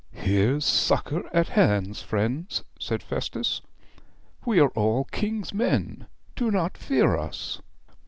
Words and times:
'Here's 0.13 0.65
succour 0.65 1.25
at 1.31 1.49
hand, 1.49 1.95
friends,' 1.95 2.63
said 2.79 3.03
Festus. 3.03 3.61
'We 4.45 4.59
are 4.61 4.69
all 4.69 5.03
king's 5.03 5.53
men; 5.53 6.07
do 6.35 6.49
not 6.49 6.75
fear 6.75 7.15
us.' 7.15 7.61